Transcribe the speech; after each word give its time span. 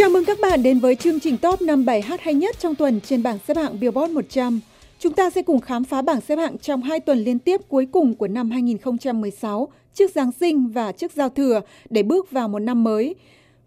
Chào 0.00 0.10
mừng 0.10 0.24
các 0.24 0.38
bạn 0.40 0.62
đến 0.62 0.78
với 0.78 0.94
chương 0.94 1.20
trình 1.20 1.36
top 1.36 1.62
5 1.62 1.84
bài 1.84 2.02
hát 2.02 2.20
hay 2.20 2.34
nhất 2.34 2.58
trong 2.58 2.74
tuần 2.74 3.00
trên 3.00 3.22
bảng 3.22 3.38
xếp 3.48 3.56
hạng 3.56 3.80
Billboard 3.80 4.12
100. 4.12 4.60
Chúng 4.98 5.12
ta 5.12 5.30
sẽ 5.30 5.42
cùng 5.42 5.60
khám 5.60 5.84
phá 5.84 6.02
bảng 6.02 6.20
xếp 6.20 6.36
hạng 6.36 6.58
trong 6.58 6.82
hai 6.82 7.00
tuần 7.00 7.18
liên 7.18 7.38
tiếp 7.38 7.60
cuối 7.68 7.86
cùng 7.92 8.14
của 8.14 8.28
năm 8.28 8.50
2016, 8.50 9.68
trước 9.94 10.10
Giáng 10.14 10.32
sinh 10.32 10.68
và 10.68 10.92
trước 10.92 11.12
giao 11.12 11.28
thừa 11.28 11.60
để 11.90 12.02
bước 12.02 12.30
vào 12.30 12.48
một 12.48 12.58
năm 12.58 12.84
mới. 12.84 13.14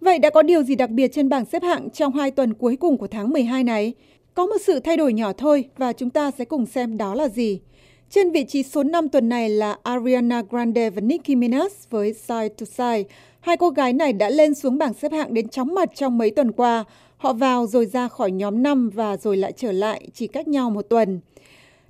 Vậy 0.01 0.19
đã 0.19 0.29
có 0.29 0.41
điều 0.41 0.63
gì 0.63 0.75
đặc 0.75 0.89
biệt 0.89 1.11
trên 1.13 1.29
bảng 1.29 1.45
xếp 1.45 1.63
hạng 1.63 1.89
trong 1.89 2.13
hai 2.13 2.31
tuần 2.31 2.53
cuối 2.53 2.75
cùng 2.75 2.97
của 2.97 3.07
tháng 3.07 3.29
12 3.29 3.63
này? 3.63 3.93
Có 4.33 4.45
một 4.45 4.57
sự 4.65 4.79
thay 4.79 4.97
đổi 4.97 5.13
nhỏ 5.13 5.33
thôi 5.33 5.69
và 5.77 5.93
chúng 5.93 6.09
ta 6.09 6.31
sẽ 6.31 6.45
cùng 6.45 6.65
xem 6.65 6.97
đó 6.97 7.15
là 7.15 7.27
gì. 7.27 7.59
Trên 8.09 8.31
vị 8.31 8.45
trí 8.47 8.63
số 8.63 8.83
5 8.83 9.09
tuần 9.09 9.29
này 9.29 9.49
là 9.49 9.77
Ariana 9.83 10.43
Grande 10.49 10.89
và 10.89 11.01
Nicki 11.01 11.29
Minaj 11.29 11.69
với 11.89 12.13
Side 12.13 12.49
to 12.49 12.65
Side. 12.65 13.03
Hai 13.43 13.57
cô 13.57 13.69
gái 13.69 13.93
này 13.93 14.13
đã 14.13 14.29
lên 14.29 14.55
xuống 14.55 14.77
bảng 14.77 14.93
xếp 14.93 15.11
hạng 15.11 15.33
đến 15.33 15.47
chóng 15.49 15.73
mặt 15.75 15.89
trong 15.95 16.17
mấy 16.17 16.31
tuần 16.31 16.51
qua. 16.51 16.83
Họ 17.17 17.33
vào 17.33 17.67
rồi 17.67 17.85
ra 17.85 18.07
khỏi 18.07 18.31
nhóm 18.31 18.63
5 18.63 18.89
và 18.89 19.17
rồi 19.17 19.37
lại 19.37 19.53
trở 19.57 19.71
lại, 19.71 20.07
chỉ 20.13 20.27
cách 20.27 20.47
nhau 20.47 20.69
một 20.69 20.81
tuần. 20.81 21.19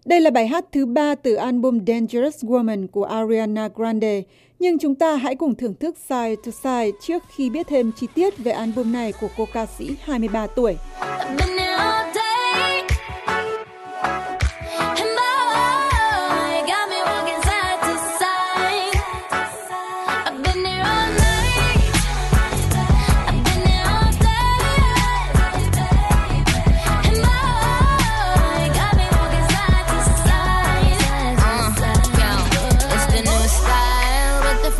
Đây 0.05 0.21
là 0.21 0.29
bài 0.29 0.47
hát 0.47 0.65
thứ 0.71 0.85
ba 0.85 1.15
từ 1.15 1.35
album 1.35 1.79
Dangerous 1.87 2.43
Woman 2.45 2.87
của 2.87 3.03
Ariana 3.03 3.69
Grande. 3.75 4.21
Nhưng 4.59 4.79
chúng 4.79 4.95
ta 4.95 5.15
hãy 5.15 5.35
cùng 5.35 5.55
thưởng 5.55 5.75
thức 5.79 5.97
Side 6.09 6.35
to 6.45 6.51
Side 6.63 6.97
trước 7.01 7.23
khi 7.35 7.49
biết 7.49 7.67
thêm 7.67 7.91
chi 7.99 8.07
tiết 8.15 8.37
về 8.37 8.51
album 8.51 8.91
này 8.91 9.13
của 9.21 9.29
cô 9.37 9.45
ca 9.53 9.65
sĩ 9.65 9.89
23 10.01 10.47
tuổi. 10.47 10.75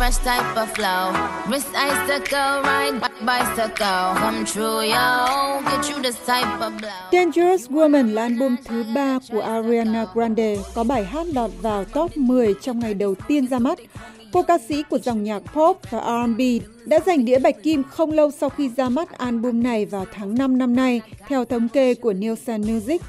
Fresh 0.04 0.24
type 0.24 0.56
of 0.56 0.68
flow. 0.76 1.12
Wrist 1.48 1.72
icicle, 1.74 2.62
ride 2.62 3.00
bicycle. 3.20 4.14
Come 4.20 4.44
true, 4.44 4.80
yo. 4.94 5.60
Get 5.70 5.90
you 5.90 6.02
this 6.02 6.16
type 6.26 6.60
of 6.60 6.72
blow. 6.80 7.10
Dangerous 7.12 7.68
Woman 7.70 8.14
là 8.14 8.22
album 8.22 8.56
thứ 8.64 8.84
ba 8.94 9.18
của 9.30 9.40
Ariana 9.40 10.06
Grande, 10.14 10.56
có 10.74 10.84
bài 10.84 11.04
hát 11.04 11.26
lọt 11.34 11.50
vào 11.62 11.84
top 11.84 12.16
10 12.16 12.54
trong 12.60 12.78
ngày 12.78 12.94
đầu 12.94 13.14
tiên 13.28 13.46
ra 13.46 13.58
mắt. 13.58 13.78
Cô 14.32 14.42
ca 14.42 14.58
sĩ 14.68 14.82
của 14.82 14.98
dòng 14.98 15.24
nhạc 15.24 15.42
pop 15.54 15.80
và 15.90 16.00
R&B 16.00 16.40
đã 16.86 17.00
giành 17.06 17.24
đĩa 17.24 17.38
bạch 17.38 17.62
kim 17.62 17.82
không 17.84 18.12
lâu 18.12 18.30
sau 18.30 18.48
khi 18.48 18.70
ra 18.76 18.88
mắt 18.88 19.18
album 19.18 19.62
này 19.62 19.86
vào 19.86 20.04
tháng 20.14 20.34
5 20.34 20.58
năm 20.58 20.76
nay, 20.76 21.00
theo 21.28 21.44
thống 21.44 21.68
kê 21.68 21.94
của 21.94 22.12
Nielsen 22.12 22.62
Music. 22.62 23.02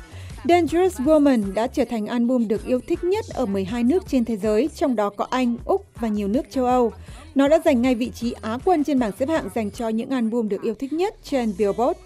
Dangerous 0.50 1.00
Woman 1.00 1.54
đã 1.54 1.68
trở 1.68 1.86
thành 1.86 2.08
album 2.08 2.48
được 2.48 2.66
yêu 2.66 2.80
thích 2.88 3.04
nhất 3.04 3.26
ở 3.34 3.46
12 3.46 3.84
nước 3.84 4.04
trên 4.08 4.26
thế 4.26 4.38
giới, 4.38 4.70
trong 4.76 4.96
đó 4.96 5.10
có 5.10 5.28
Anh, 5.30 5.58
Úc 5.66 5.86
và 6.00 6.08
nhiều 6.08 6.28
nước 6.28 6.50
châu 6.50 6.66
Âu. 6.66 6.92
Nó 7.36 7.48
đã 7.48 7.60
giành 7.66 7.82
ngay 7.82 7.96
vị 7.96 8.12
trí 8.16 8.34
Á 8.42 8.58
quân 8.66 8.84
trên 8.84 9.00
bảng 9.00 9.12
xếp 9.20 9.30
hạng 9.30 9.50
dành 9.56 9.72
cho 9.72 9.90
những 9.90 10.10
album 10.10 10.50
được 10.50 10.62
yêu 10.62 10.74
thích 10.74 10.94
nhất 10.94 11.16
trên 11.24 11.54
Billboard. 11.58 12.00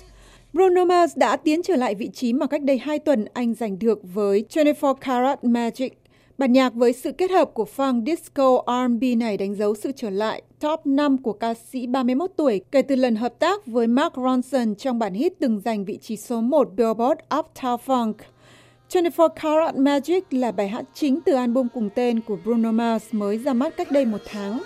Bruno 0.54 0.86
Mars 0.86 1.17
đã 1.17 1.36
tiến 1.36 1.64
trở 1.64 1.76
lại 1.76 1.95
vị 1.95 2.10
trí 2.14 2.34
mà 2.34 2.48
cách 2.48 2.62
đây 2.62 2.78
2 2.78 3.00
tuần 3.00 3.26
anh 3.34 3.54
giành 3.54 3.80
được 3.80 4.00
với 4.14 4.45
24 4.56 4.95
Karat 5.00 5.44
Magic. 5.44 5.98
Bản 6.40 6.54
nhạc 6.54 6.73
với 6.73 6.94
sự 6.94 7.12
kết 7.12 7.32
hợp 7.32 7.54
của 7.54 7.66
funk, 7.78 8.06
disco, 8.06 8.64
R&B 8.68 9.04
này 9.18 9.38
đánh 9.38 9.56
dấu 9.56 9.76
sự 9.76 9.92
trở 9.95 10.09
lại 10.09 10.42
top 10.59 10.86
5 10.86 11.18
của 11.18 11.34
ca 11.34 11.54
sĩ 11.54 11.88
31 11.88 12.32
tuổi 12.36 12.61
kể 12.72 12.82
từ 12.82 12.95
lần 12.95 13.16
hợp 13.16 13.39
tác 13.39 13.66
với 13.66 13.88
Mark 13.88 14.14
Ronson 14.16 14.76
trong 14.76 14.99
bản 14.99 15.14
hit 15.14 15.33
từng 15.39 15.61
giành 15.66 15.86
vị 15.86 15.98
trí 16.02 16.17
số 16.17 16.42
1 16.42 16.70
Billboard 16.76 17.20
Uptown 17.30 17.78
Funk. 17.86 18.14
24 18.94 19.32
Karat 19.42 19.76
Magic 19.76 20.33
là 20.33 20.52
bài 20.52 20.67
hát 20.67 20.86
chính 20.94 21.20
từ 21.22 21.33
album 21.33 21.67
cùng 21.73 21.89
tên 21.95 22.22
của 22.22 22.38
Bruno 22.44 22.72
Mars 22.72 23.05
mới 23.11 23.38
ra 23.38 23.54
mắt 23.54 23.78
cách 23.78 23.92
đây 23.92 24.05
một 24.05 24.22
tháng. 24.26 24.60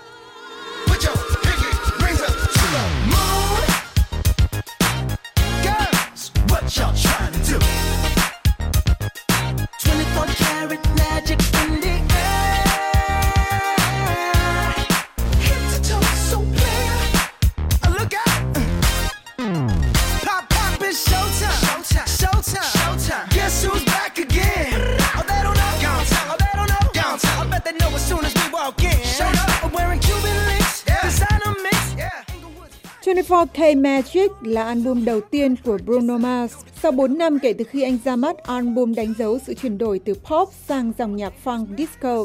Twenty-Four 33.14 33.46
K 33.46 33.76
Magic 33.76 34.30
là 34.40 34.64
album 34.64 35.04
đầu 35.04 35.20
tiên 35.20 35.56
của 35.64 35.78
Bruno 35.86 36.18
Mars. 36.18 36.54
Sau 36.82 36.92
4 36.92 37.18
năm 37.18 37.38
kể 37.38 37.52
từ 37.52 37.64
khi 37.64 37.82
anh 37.82 37.98
ra 38.04 38.16
mắt, 38.16 38.38
album 38.38 38.94
đánh 38.94 39.14
dấu 39.18 39.38
sự 39.38 39.54
chuyển 39.54 39.78
đổi 39.78 39.98
từ 39.98 40.14
pop 40.14 40.48
sang 40.68 40.92
dòng 40.98 41.16
nhạc 41.16 41.32
funk 41.44 41.66
disco. 41.78 42.24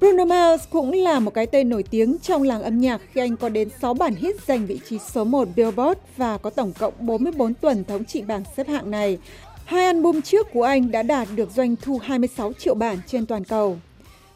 Bruno 0.00 0.24
Mars 0.24 0.64
cũng 0.70 0.92
là 0.92 1.20
một 1.20 1.34
cái 1.34 1.46
tên 1.46 1.68
nổi 1.68 1.82
tiếng 1.82 2.16
trong 2.22 2.42
làng 2.42 2.62
âm 2.62 2.80
nhạc 2.80 3.00
khi 3.12 3.20
anh 3.20 3.36
có 3.36 3.48
đến 3.48 3.68
6 3.80 3.94
bản 3.94 4.14
hit 4.14 4.36
giành 4.46 4.66
vị 4.66 4.80
trí 4.88 4.98
số 4.98 5.24
1 5.24 5.48
Billboard 5.56 6.00
và 6.16 6.38
có 6.38 6.50
tổng 6.50 6.72
cộng 6.78 6.94
44 6.98 7.54
tuần 7.54 7.84
thống 7.84 8.04
trị 8.04 8.22
bảng 8.22 8.42
xếp 8.56 8.68
hạng 8.68 8.90
này. 8.90 9.18
Hai 9.64 9.84
album 9.84 10.20
trước 10.20 10.46
của 10.52 10.62
anh 10.62 10.90
đã 10.90 11.02
đạt 11.02 11.28
được 11.34 11.50
doanh 11.50 11.76
thu 11.76 11.98
26 12.02 12.52
triệu 12.52 12.74
bản 12.74 12.98
trên 13.06 13.26
toàn 13.26 13.44
cầu. 13.44 13.78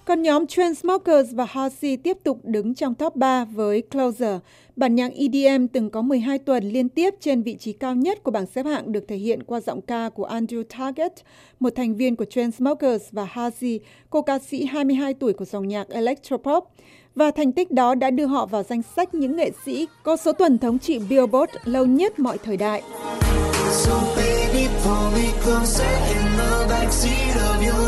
Còn 0.08 0.22
nhóm 0.22 0.46
Chainsmokers 0.46 1.34
và 1.34 1.44
Halsey 1.44 1.96
tiếp 1.96 2.18
tục 2.24 2.40
đứng 2.44 2.74
trong 2.74 2.94
top 2.94 3.16
3 3.16 3.44
với 3.44 3.82
Closer. 3.82 4.36
Bản 4.76 4.94
nhạc 4.94 5.12
EDM 5.14 5.66
từng 5.66 5.90
có 5.90 6.02
12 6.02 6.38
tuần 6.38 6.64
liên 6.64 6.88
tiếp 6.88 7.14
trên 7.20 7.42
vị 7.42 7.56
trí 7.56 7.72
cao 7.72 7.94
nhất 7.94 8.22
của 8.22 8.30
bảng 8.30 8.46
xếp 8.46 8.66
hạng 8.66 8.92
được 8.92 9.08
thể 9.08 9.16
hiện 9.16 9.42
qua 9.42 9.60
giọng 9.60 9.80
ca 9.80 10.08
của 10.08 10.28
Andrew 10.28 10.64
Target, 10.78 11.12
một 11.60 11.70
thành 11.76 11.94
viên 11.94 12.16
của 12.16 12.24
Chainsmokers 12.24 13.04
và 13.12 13.24
Halsey, 13.24 13.80
cô 14.10 14.22
ca 14.22 14.38
sĩ 14.38 14.64
22 14.64 15.14
tuổi 15.14 15.32
của 15.32 15.44
dòng 15.44 15.68
nhạc 15.68 15.88
Electropop. 15.88 16.64
Và 17.14 17.30
thành 17.30 17.52
tích 17.52 17.70
đó 17.70 17.94
đã 17.94 18.10
đưa 18.10 18.26
họ 18.26 18.46
vào 18.46 18.62
danh 18.62 18.82
sách 18.96 19.14
những 19.14 19.36
nghệ 19.36 19.50
sĩ 19.64 19.88
có 20.02 20.16
số 20.16 20.32
tuần 20.32 20.58
thống 20.58 20.78
trị 20.78 20.98
Billboard 21.10 21.52
lâu 21.64 21.86
nhất 21.86 22.18
mọi 22.18 22.38
thời 22.38 22.56
đại. 22.56 22.82
So 23.70 24.00
baby, 24.16 24.66
pull 24.84 25.22
me 25.22 25.28
closer 25.44 25.88
in 26.08 26.22
the 26.38 26.66
backseat 26.68 27.36
of 27.36 27.72
your 27.72 27.87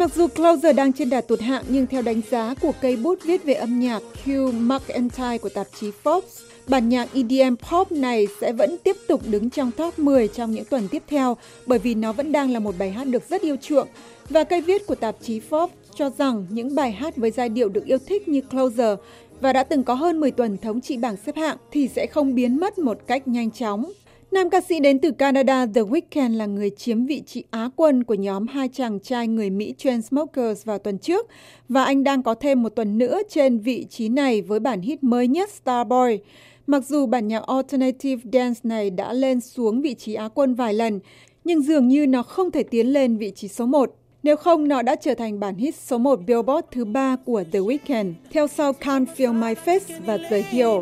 Mặc 0.00 0.14
dù 0.14 0.26
Closer 0.26 0.76
đang 0.76 0.92
trên 0.92 1.10
đà 1.10 1.20
tụt 1.20 1.40
hạng 1.40 1.64
nhưng 1.68 1.86
theo 1.86 2.02
đánh 2.02 2.20
giá 2.30 2.54
của 2.60 2.72
cây 2.80 2.96
bút 2.96 3.18
viết 3.22 3.44
về 3.44 3.54
âm 3.54 3.80
nhạc 3.80 4.02
Hugh 4.24 4.54
McEntire 4.54 5.38
của 5.38 5.48
tạp 5.48 5.66
chí 5.80 5.90
Forbes, 6.04 6.20
bản 6.68 6.88
nhạc 6.88 7.08
EDM 7.14 7.54
pop 7.70 7.92
này 7.92 8.26
sẽ 8.40 8.52
vẫn 8.52 8.76
tiếp 8.84 8.96
tục 9.08 9.20
đứng 9.26 9.50
trong 9.50 9.70
top 9.70 9.98
10 9.98 10.28
trong 10.28 10.50
những 10.50 10.64
tuần 10.64 10.88
tiếp 10.88 11.02
theo 11.08 11.36
bởi 11.66 11.78
vì 11.78 11.94
nó 11.94 12.12
vẫn 12.12 12.32
đang 12.32 12.50
là 12.50 12.58
một 12.58 12.74
bài 12.78 12.90
hát 12.90 13.06
được 13.06 13.22
rất 13.28 13.42
yêu 13.42 13.56
chuộng. 13.56 13.88
Và 14.30 14.44
cây 14.44 14.60
viết 14.60 14.86
của 14.86 14.94
tạp 14.94 15.16
chí 15.22 15.40
Forbes 15.50 15.68
cho 15.94 16.10
rằng 16.18 16.46
những 16.50 16.74
bài 16.74 16.92
hát 16.92 17.16
với 17.16 17.30
giai 17.30 17.48
điệu 17.48 17.68
được 17.68 17.84
yêu 17.84 17.98
thích 18.06 18.28
như 18.28 18.40
Closer 18.40 18.98
và 19.40 19.52
đã 19.52 19.62
từng 19.62 19.84
có 19.84 19.94
hơn 19.94 20.20
10 20.20 20.30
tuần 20.30 20.58
thống 20.58 20.80
trị 20.80 20.96
bảng 20.96 21.16
xếp 21.26 21.36
hạng 21.36 21.56
thì 21.70 21.88
sẽ 21.88 22.06
không 22.06 22.34
biến 22.34 22.60
mất 22.60 22.78
một 22.78 22.98
cách 23.06 23.28
nhanh 23.28 23.50
chóng. 23.50 23.92
Nam 24.32 24.50
ca 24.50 24.60
sĩ 24.60 24.80
đến 24.80 24.98
từ 24.98 25.10
Canada 25.10 25.66
The 25.66 25.80
Weeknd 25.80 26.36
là 26.36 26.46
người 26.46 26.70
chiếm 26.70 27.06
vị 27.06 27.22
trí 27.26 27.44
Á 27.50 27.70
quân 27.76 28.04
của 28.04 28.14
nhóm 28.14 28.46
hai 28.46 28.68
chàng 28.68 29.00
trai 29.00 29.28
người 29.28 29.50
Mỹ 29.50 29.74
Chainsmokers 29.78 30.64
vào 30.64 30.78
tuần 30.78 30.98
trước 30.98 31.26
và 31.68 31.84
anh 31.84 32.04
đang 32.04 32.22
có 32.22 32.34
thêm 32.34 32.62
một 32.62 32.68
tuần 32.68 32.98
nữa 32.98 33.18
trên 33.28 33.58
vị 33.58 33.86
trí 33.90 34.08
này 34.08 34.42
với 34.42 34.60
bản 34.60 34.80
hit 34.80 35.04
mới 35.04 35.28
nhất 35.28 35.50
Starboy. 35.50 36.18
Mặc 36.66 36.84
dù 36.88 37.06
bản 37.06 37.28
nhạc 37.28 37.42
Alternative 37.46 38.22
Dance 38.32 38.60
này 38.62 38.90
đã 38.90 39.12
lên 39.12 39.40
xuống 39.40 39.82
vị 39.82 39.94
trí 39.94 40.14
Á 40.14 40.28
quân 40.28 40.54
vài 40.54 40.74
lần, 40.74 41.00
nhưng 41.44 41.62
dường 41.62 41.88
như 41.88 42.06
nó 42.06 42.22
không 42.22 42.50
thể 42.50 42.62
tiến 42.62 42.86
lên 42.86 43.16
vị 43.16 43.32
trí 43.36 43.48
số 43.48 43.66
1. 43.66 43.96
Nếu 44.22 44.36
không, 44.36 44.68
nó 44.68 44.82
đã 44.82 44.96
trở 44.96 45.14
thành 45.14 45.40
bản 45.40 45.54
hit 45.54 45.74
số 45.74 45.98
1 45.98 46.20
Billboard 46.26 46.66
thứ 46.70 46.84
ba 46.84 47.16
của 47.24 47.44
The 47.52 47.58
Weeknd, 47.58 48.12
theo 48.32 48.46
sau 48.46 48.72
Can't 48.72 49.06
Feel 49.16 49.32
My 49.32 49.54
Face 49.64 50.00
và 50.06 50.18
The 50.30 50.42
Hill. 50.42 50.78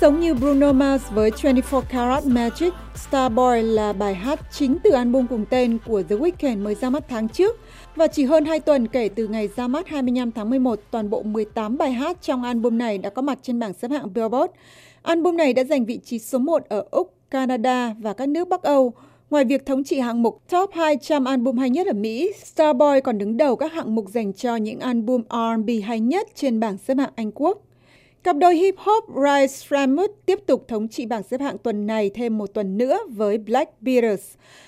giống 0.00 0.20
như 0.20 0.34
Bruno 0.34 0.72
Mars 0.72 1.02
với 1.10 1.30
24 1.42 1.84
Karat 1.84 2.24
Magic, 2.24 2.72
Starboy 3.10 3.62
là 3.62 3.92
bài 3.92 4.14
hát 4.14 4.40
chính 4.52 4.76
từ 4.84 4.90
album 4.90 5.26
cùng 5.26 5.44
tên 5.50 5.78
của 5.86 6.02
The 6.02 6.16
Weeknd 6.16 6.62
mới 6.62 6.74
ra 6.74 6.90
mắt 6.90 7.04
tháng 7.08 7.28
trước. 7.28 7.56
Và 7.96 8.06
chỉ 8.06 8.24
hơn 8.24 8.44
2 8.44 8.60
tuần 8.60 8.88
kể 8.88 9.08
từ 9.14 9.26
ngày 9.26 9.48
ra 9.56 9.68
mắt 9.68 9.88
25 9.88 10.32
tháng 10.32 10.50
11, 10.50 10.80
toàn 10.90 11.10
bộ 11.10 11.22
18 11.22 11.78
bài 11.78 11.92
hát 11.92 12.22
trong 12.22 12.42
album 12.42 12.78
này 12.78 12.98
đã 12.98 13.10
có 13.10 13.22
mặt 13.22 13.38
trên 13.42 13.58
bảng 13.58 13.72
xếp 13.72 13.90
hạng 13.90 14.12
Billboard. 14.14 14.52
Album 15.02 15.36
này 15.36 15.52
đã 15.52 15.64
giành 15.64 15.84
vị 15.84 16.00
trí 16.04 16.18
số 16.18 16.38
1 16.38 16.62
ở 16.68 16.84
Úc, 16.90 17.14
Canada 17.30 17.94
và 17.98 18.12
các 18.12 18.28
nước 18.28 18.48
Bắc 18.48 18.62
Âu. 18.62 18.92
Ngoài 19.30 19.44
việc 19.44 19.66
thống 19.66 19.84
trị 19.84 19.98
hạng 19.98 20.22
mục 20.22 20.42
Top 20.50 20.70
200 20.72 21.24
album 21.24 21.58
hay 21.58 21.70
nhất 21.70 21.86
ở 21.86 21.92
Mỹ, 21.92 22.32
Starboy 22.44 23.00
còn 23.04 23.18
đứng 23.18 23.36
đầu 23.36 23.56
các 23.56 23.72
hạng 23.72 23.94
mục 23.94 24.08
dành 24.08 24.32
cho 24.32 24.56
những 24.56 24.80
album 24.80 25.22
R&B 25.30 25.70
hay 25.84 26.00
nhất 26.00 26.28
trên 26.34 26.60
bảng 26.60 26.78
xếp 26.78 26.98
hạng 26.98 27.12
Anh 27.14 27.30
Quốc. 27.34 27.58
Cặp 28.24 28.36
đôi 28.36 28.56
hip 28.56 28.74
hop 28.78 29.04
Rice 29.08 29.54
Framus 29.68 30.08
tiếp 30.26 30.38
tục 30.46 30.64
thống 30.68 30.88
trị 30.88 31.06
bảng 31.06 31.22
xếp 31.22 31.40
hạng 31.40 31.58
tuần 31.58 31.86
này 31.86 32.10
thêm 32.14 32.38
một 32.38 32.46
tuần 32.54 32.78
nữa 32.78 32.98
với 33.08 33.38
Black 33.38 33.82
Beatles. 33.82 34.20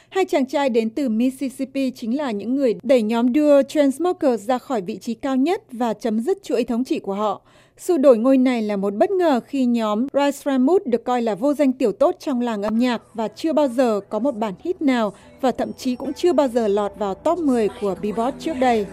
Hai 0.09 0.25
chàng 0.25 0.47
trai 0.47 0.71
đến 0.71 0.91
từ 0.91 1.09
Mississippi 1.09 1.91
chính 1.91 2.17
là 2.17 2.31
những 2.31 2.57
người 2.57 2.75
đẩy 2.83 3.03
nhóm 3.03 3.35
duo 3.35 3.63
Transmokers 3.63 4.45
ra 4.45 4.59
khỏi 4.59 4.81
vị 4.81 4.99
trí 4.99 5.15
cao 5.15 5.37
nhất 5.37 5.63
và 5.73 5.95
chấm 5.95 6.21
dứt 6.21 6.43
chuỗi 6.43 6.65
thống 6.65 6.85
trị 6.85 6.99
của 6.99 7.15
họ. 7.15 7.43
Sự 7.77 7.99
đổi 7.99 8.19
ngôi 8.19 8.39
này 8.39 8.63
là 8.63 8.77
một 8.77 8.95
bất 8.95 9.11
ngờ 9.11 9.41
khi 9.47 9.65
nhóm 9.65 10.07
Rice 10.13 10.39
Framus 10.45 10.79
được 10.85 11.05
coi 11.05 11.23
là 11.23 11.35
vô 11.35 11.55
danh 11.55 11.73
tiểu 11.73 11.93
tốt 11.93 12.17
trong 12.19 12.41
làng 12.41 12.63
âm 12.63 12.79
nhạc 12.79 13.03
và 13.15 13.29
chưa 13.29 13.53
bao 13.53 13.69
giờ 13.69 14.01
có 14.09 14.19
một 14.19 14.37
bản 14.37 14.55
hit 14.65 14.83
nào 14.83 15.13
và 15.41 15.51
thậm 15.51 15.73
chí 15.73 15.97
cũng 15.97 16.13
chưa 16.13 16.33
bao 16.33 16.49
giờ 16.49 16.69
lọt 16.69 16.93
vào 16.99 17.15
top 17.15 17.39
10 17.39 17.69
của 17.81 17.95
Billboard 18.03 18.37
trước 18.39 18.55
đây. 18.61 18.87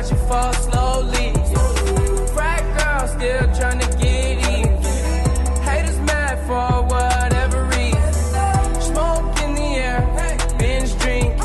Watch 0.00 0.12
it 0.12 0.18
fall 0.28 0.52
slowly. 0.52 1.32
Frat 2.34 2.62
girl 2.78 3.06
still 3.08 3.46
trying 3.58 3.80
to 3.80 3.88
get 3.98 4.36
in. 4.54 4.68
Haters 5.62 5.98
mad 6.08 6.38
for 6.46 6.68
whatever 6.92 7.64
reason. 7.76 8.80
Smoke 8.80 9.42
in 9.44 9.54
the 9.54 9.68
air, 9.86 10.00
binge 10.58 10.92
drink. 11.02 11.36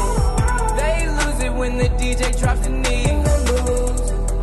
They 0.78 1.08
lose 1.20 1.40
it 1.44 1.54
when 1.60 1.78
the 1.78 1.90
DJ 2.00 2.22
drops 2.40 2.62
the 2.62 2.70
knee. 2.70 3.24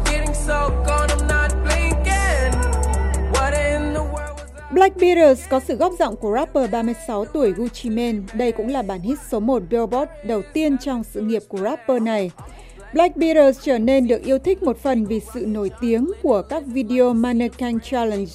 Getting 0.04 0.34
so 0.34 0.58
gone, 0.86 1.10
I'm 1.10 1.26
not 1.26 1.50
blinking. 1.64 2.52
What 3.32 3.54
in 3.54 3.94
the 3.94 4.02
world 4.02 4.34
was 4.38 4.50
I? 4.56 4.74
Black 4.74 4.96
Beatles 4.96 5.40
có 5.50 5.60
sự 5.60 5.76
góp 5.76 5.92
giọng 5.98 6.16
của 6.16 6.32
rapper 6.34 6.70
36 6.70 7.24
tuổi 7.24 7.52
Gucci 7.52 7.90
Mane. 7.90 8.20
Đây 8.34 8.52
cũng 8.52 8.68
là 8.68 8.82
bản 8.82 9.00
hit 9.00 9.18
số 9.30 9.40
1 9.40 9.62
Billboard 9.70 10.10
đầu 10.24 10.42
tiên 10.52 10.78
trong 10.78 11.04
sự 11.04 11.20
nghiệp 11.20 11.42
của 11.48 11.58
rapper 11.58 12.02
này. 12.02 12.30
Black 12.92 13.16
Beatles 13.16 13.58
trở 13.62 13.78
nên 13.78 14.06
được 14.06 14.24
yêu 14.24 14.38
thích 14.38 14.62
một 14.62 14.78
phần 14.78 15.04
vì 15.04 15.20
sự 15.34 15.46
nổi 15.46 15.70
tiếng 15.80 16.12
của 16.22 16.42
các 16.42 16.62
video 16.66 17.12
Mannequin 17.12 17.80
Challenge 17.80 18.32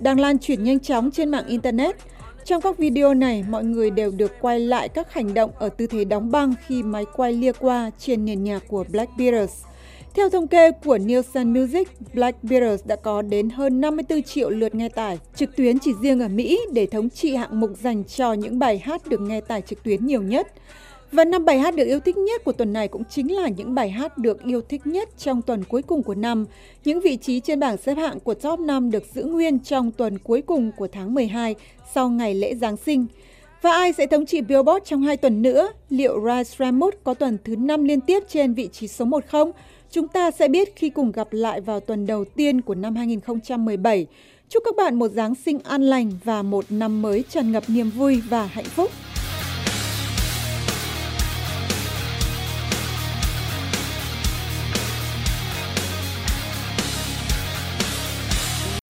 đang 0.00 0.20
lan 0.20 0.38
truyền 0.38 0.64
nhanh 0.64 0.80
chóng 0.80 1.10
trên 1.10 1.28
mạng 1.30 1.46
Internet. 1.46 1.96
Trong 2.44 2.62
các 2.62 2.78
video 2.78 3.14
này, 3.14 3.44
mọi 3.48 3.64
người 3.64 3.90
đều 3.90 4.10
được 4.10 4.32
quay 4.40 4.60
lại 4.60 4.88
các 4.88 5.12
hành 5.12 5.34
động 5.34 5.50
ở 5.58 5.68
tư 5.68 5.86
thế 5.86 6.04
đóng 6.04 6.30
băng 6.30 6.54
khi 6.66 6.82
máy 6.82 7.04
quay 7.16 7.32
lia 7.32 7.52
qua 7.52 7.90
trên 7.98 8.24
nền 8.24 8.44
nhạc 8.44 8.62
của 8.68 8.84
Black 8.92 9.12
Beatles. 9.18 9.64
Theo 10.14 10.30
thống 10.30 10.48
kê 10.48 10.70
của 10.70 10.98
Nielsen 10.98 11.52
Music, 11.52 11.88
Black 12.14 12.44
Beatles 12.44 12.86
đã 12.86 12.96
có 12.96 13.22
đến 13.22 13.50
hơn 13.50 13.80
54 13.80 14.22
triệu 14.22 14.50
lượt 14.50 14.74
nghe 14.74 14.88
tải 14.88 15.18
trực 15.34 15.56
tuyến 15.56 15.78
chỉ 15.78 15.92
riêng 16.02 16.20
ở 16.20 16.28
Mỹ 16.28 16.60
để 16.72 16.86
thống 16.86 17.10
trị 17.10 17.34
hạng 17.34 17.60
mục 17.60 17.70
dành 17.82 18.04
cho 18.04 18.32
những 18.32 18.58
bài 18.58 18.78
hát 18.78 19.06
được 19.06 19.20
nghe 19.20 19.40
tải 19.40 19.62
trực 19.62 19.82
tuyến 19.82 20.06
nhiều 20.06 20.22
nhất. 20.22 20.46
Và 21.12 21.24
năm 21.24 21.44
bài 21.44 21.58
hát 21.58 21.76
được 21.76 21.84
yêu 21.84 22.00
thích 22.00 22.16
nhất 22.16 22.44
của 22.44 22.52
tuần 22.52 22.72
này 22.72 22.88
cũng 22.88 23.02
chính 23.10 23.34
là 23.34 23.48
những 23.48 23.74
bài 23.74 23.90
hát 23.90 24.18
được 24.18 24.44
yêu 24.44 24.60
thích 24.60 24.86
nhất 24.86 25.08
trong 25.18 25.42
tuần 25.42 25.64
cuối 25.64 25.82
cùng 25.82 26.02
của 26.02 26.14
năm. 26.14 26.46
Những 26.84 27.00
vị 27.00 27.16
trí 27.16 27.40
trên 27.40 27.60
bảng 27.60 27.76
xếp 27.76 27.94
hạng 27.94 28.20
của 28.20 28.34
top 28.34 28.60
5 28.60 28.90
được 28.90 29.02
giữ 29.14 29.24
nguyên 29.24 29.58
trong 29.58 29.92
tuần 29.92 30.18
cuối 30.18 30.42
cùng 30.42 30.70
của 30.76 30.88
tháng 30.92 31.14
12 31.14 31.54
sau 31.94 32.08
ngày 32.10 32.34
lễ 32.34 32.54
Giáng 32.54 32.76
sinh. 32.76 33.06
Và 33.62 33.72
ai 33.72 33.92
sẽ 33.92 34.06
thống 34.06 34.26
trị 34.26 34.40
Billboard 34.40 34.84
trong 34.84 35.02
hai 35.02 35.16
tuần 35.16 35.42
nữa? 35.42 35.68
Liệu 35.90 36.20
Rise 36.20 36.56
Ramoth 36.58 36.94
có 37.04 37.14
tuần 37.14 37.38
thứ 37.44 37.56
5 37.56 37.84
liên 37.84 38.00
tiếp 38.00 38.22
trên 38.28 38.54
vị 38.54 38.68
trí 38.72 38.88
số 38.88 39.04
1 39.04 39.24
không? 39.26 39.52
Chúng 39.90 40.08
ta 40.08 40.30
sẽ 40.30 40.48
biết 40.48 40.76
khi 40.76 40.90
cùng 40.90 41.12
gặp 41.12 41.28
lại 41.30 41.60
vào 41.60 41.80
tuần 41.80 42.06
đầu 42.06 42.24
tiên 42.24 42.60
của 42.60 42.74
năm 42.74 42.96
2017. 42.96 44.06
Chúc 44.48 44.62
các 44.64 44.76
bạn 44.76 44.94
một 44.94 45.08
Giáng 45.08 45.34
sinh 45.34 45.58
an 45.58 45.82
lành 45.82 46.10
và 46.24 46.42
một 46.42 46.64
năm 46.70 47.02
mới 47.02 47.24
tràn 47.28 47.52
ngập 47.52 47.64
niềm 47.68 47.90
vui 47.90 48.22
và 48.28 48.46
hạnh 48.46 48.64
phúc. 48.64 48.90